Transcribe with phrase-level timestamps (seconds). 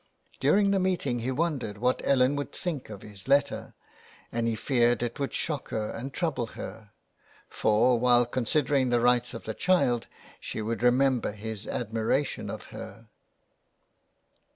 [0.39, 3.75] During the meeting he wondered what Ellen would think of his letter,
[4.31, 6.89] and he feared it would shock her and trouble her;
[7.47, 10.07] for, while considering the rights of the child,
[10.39, 13.09] she would remember his admiration of her.